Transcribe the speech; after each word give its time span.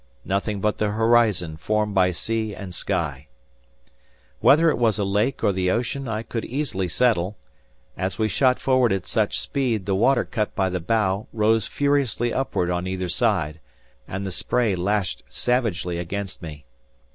Nothing 0.25 0.61
but 0.61 0.79
the 0.79 0.89
horizon 0.89 1.57
formed 1.57 1.93
by 1.93 2.09
sea 2.09 2.55
and 2.55 2.73
sky! 2.73 3.27
Whether 4.39 4.71
it 4.71 4.79
was 4.79 4.97
a 4.97 5.03
lake 5.05 5.43
or 5.43 5.51
the 5.51 5.69
ocean 5.69 6.07
I 6.07 6.23
could 6.23 6.43
easily 6.43 6.87
settle. 6.87 7.37
As 7.95 8.17
we 8.17 8.27
shot 8.27 8.57
forward 8.57 8.91
at 8.91 9.05
such 9.05 9.39
speed 9.39 9.85
the 9.85 9.93
water 9.93 10.25
cut 10.25 10.55
by 10.55 10.71
the 10.71 10.79
bow, 10.79 11.27
rose 11.31 11.67
furiously 11.67 12.33
upward 12.33 12.71
on 12.71 12.87
either 12.87 13.09
side, 13.09 13.59
and 14.07 14.25
the 14.25 14.31
spray 14.31 14.75
lashed 14.75 15.21
savagely 15.29 15.99
against 15.99 16.41
me. 16.41 16.65